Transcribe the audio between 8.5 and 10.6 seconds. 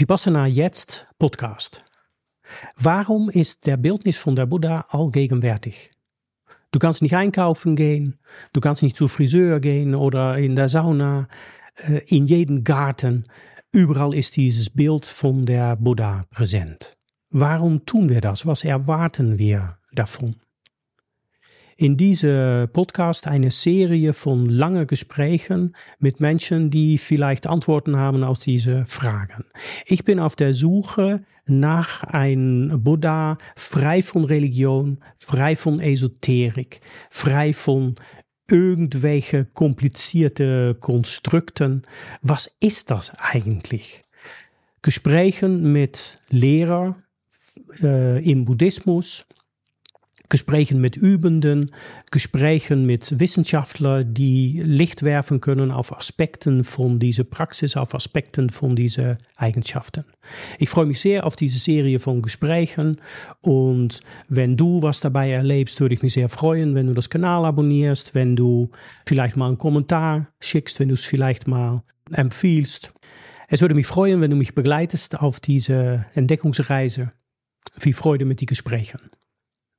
du kannst nicht zur Friseur gehen oder in